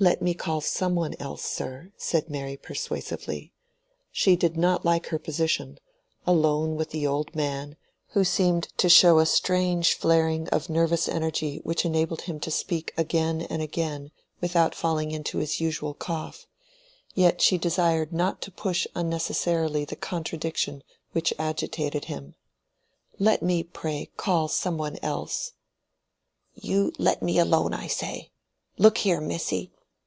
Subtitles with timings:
[0.00, 3.52] "Let me call some one else, sir," said Mary, persuasively.
[4.12, 7.76] She did not like her position—alone with the old man,
[8.10, 12.94] who seemed to show a strange flaring of nervous energy which enabled him to speak
[12.96, 16.46] again and again without falling into his usual cough;
[17.16, 22.36] yet she desired not to push unnecessarily the contradiction which agitated him.
[23.18, 25.54] "Let me, pray, call some one else."
[26.54, 28.30] "You let me alone, I say.
[28.76, 29.72] Look here, missy.